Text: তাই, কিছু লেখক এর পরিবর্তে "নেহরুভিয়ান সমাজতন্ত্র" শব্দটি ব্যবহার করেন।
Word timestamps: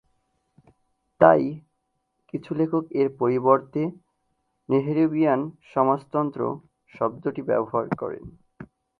তাই, 1.21 1.43
কিছু 2.33 2.51
লেখক 2.55 2.83
এর 2.91 3.07
পরিবর্তে 3.19 3.81
"নেহরুভিয়ান 4.69 5.41
সমাজতন্ত্র" 5.73 6.41
শব্দটি 6.93 7.41
ব্যবহার 7.41 7.85
করেন। 7.97 8.23